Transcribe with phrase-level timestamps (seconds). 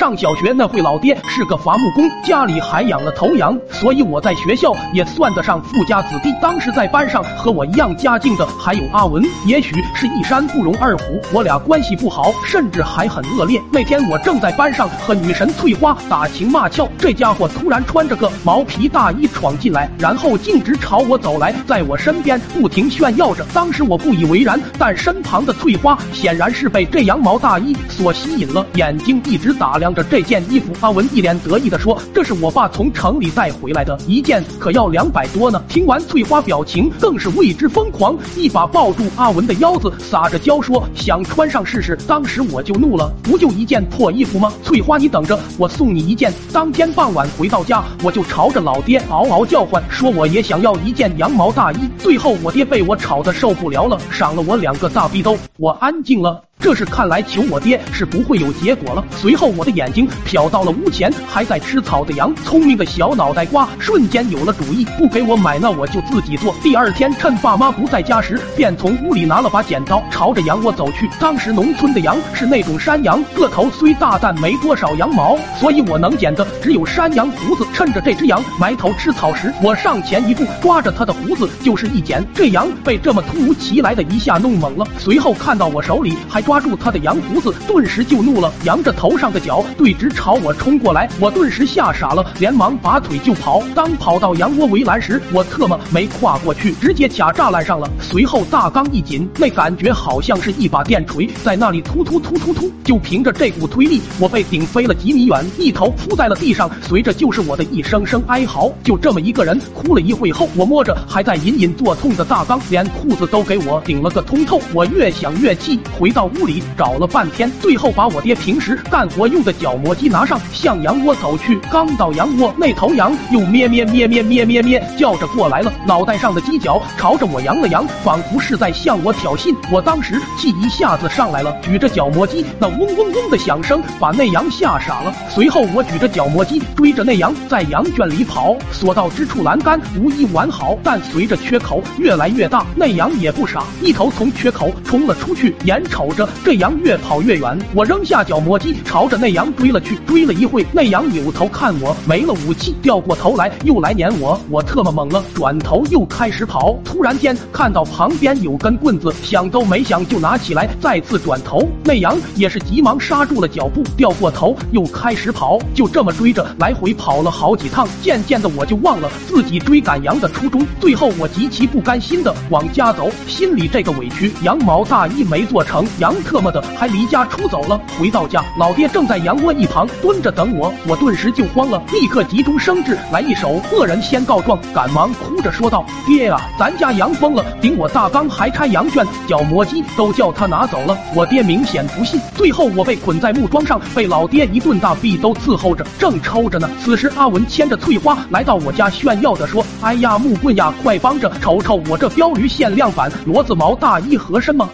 [0.00, 6.32] 上小学那会，老爹是个伐木工，家里还养了头羊，所以我在学校也算得上富家子弟。
[6.40, 13.60] 当时在班上和我一样家境的还有阿文，也许是一山不容二虎，我俩关系不好，甚至还很恶劣。
[13.70, 23.44] 那天我正在班上和女神翠花打情骂俏，这家伙突然穿着个毛皮大衣闯进来，然后径直朝我走来，在我身边不停炫耀着。
[23.52, 30.72] 当时我不以为然，但身旁的翠花显然是被这羊毛大衣所吸引了，眼睛一直打量着这件衣服。
[30.80, 44.52] 阿文一脸得意地说：“这是我爸从城里带回来的，一件可要两百多呢。”听完，翠花表情更是为之疯狂，一把抱住阿文的腰子，撒着娇说：“想穿上试试。”当时我就怒了，不就一件破衣服吗？
[44.62, 46.32] 翠花，你等着，我送你一件。
[46.52, 51.78] 当天傍晚回到家，我就朝着老爹嗷嗷叫唤，说我也想要一件羊毛大衣。
[51.98, 56.42] 最后，我爹被我吵得受不了了，赏了我两个大逼兜，我安静了。
[56.60, 59.02] 这是看来求我爹是不会有结果了。
[59.16, 66.54] 随后我的眼睛瞟到了屋前还在吃草的羊，聪明的小脑袋瓜瞬间有了主意，不给我买那我就自己做。
[66.62, 71.08] 第二天趁爸妈不在家时，便从屋里拿了把剪刀，朝着羊窝走去。
[71.18, 77.66] 当时农村的羊是那种山羊，个头虽大，但没多少羊毛，所以我能剪的只有山羊胡子。
[77.72, 82.22] 趁着这只羊埋头吃草时，我上前一步，抓着它的胡子就是一剪。
[82.34, 86.44] 这羊被这么突如其来的一下弄懵了，随后看到我手里还。
[86.50, 91.08] 抓住他的羊胡子，顿时就怒了，扬着头上的角，对直朝我冲过来。
[91.20, 93.62] 我顿时吓傻了，连忙拔腿就跑。
[93.72, 97.88] 当跑到羊窝围栏时，我特么没跨过去，直接卡栅栏上了。
[98.00, 102.68] 随后大缸一紧，那感觉好像是一把电锤在那里突突突突突。
[102.82, 108.72] 就凭着这股推力，我被顶飞了几米远，一头扑在了地上，随着就是我的一声声哀嚎。
[108.82, 114.60] 就这么一个人哭了一会后，我摸着还在隐隐作痛的大缸，连裤子都给我顶了个通透。
[114.74, 116.39] 我越想越气，回到屋。
[116.40, 121.58] 屋里找了半天，最后把我爹平时干活用的角磨机拿上，向羊窝走去。
[121.70, 129.54] 刚到羊窝，那头羊又咩咩咩咩咩咩咩叫着过来了，脑袋上的犄角朝着我扬了扬，仿佛是在向我挑衅。
[129.70, 135.14] 我当时气一下子上来了，举着角磨机，那嗡嗡嗡的响声把那羊吓傻了。
[135.28, 146.28] 随后我举着角磨机追着那羊在羊圈里跑，所到之处栏杆无一完好，但随着缺口越来越大，那羊也不傻，一头从缺口冲了出去，眼瞅着。
[146.44, 149.96] 这羊越跑越远，我扔下角磨机，朝着那羊追了去。
[150.06, 154.40] 追了一会，那羊扭头看我，没了武器，掉过头来又来撵我。
[154.48, 156.76] 我特么猛了，转头又开始跑。
[156.84, 161.68] 突然间看到旁边有根棍子，想都没想就拿起来，再次转头。
[161.84, 165.58] 那羊也是急忙刹住了脚步，掉过头又开始跑。
[165.74, 170.66] 就这么追着来回跑了好几趟，渐渐的我就忘了自己追赶羊的初衷。
[170.80, 176.14] 最后我极其不甘心的往家走，心里这个委屈，羊毛大衣没做成，羊。
[176.22, 177.80] 特么的，还离家出走了！
[177.98, 196.68] 回到家，老爹正在羊窝一旁蹲着等我，我顿时就慌了，立刻急中生智，来一手恶人先告状，赶忙哭着说道：“爹啊，咱家羊疯了，顶我大缸还拆羊圈，角磨机都叫他拿走了。”我爹明显不信，最后我被捆在木桩上，被老爹一顿大逼都伺候着，正抽着呢。
[196.82, 204.68] 此时阿文牵着翠花来到我家炫耀的说：“哎呀，木棍呀，快帮着瞅瞅我这标驴限量版骡子毛大衣合身吗？”